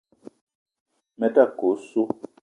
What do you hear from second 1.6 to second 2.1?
osso.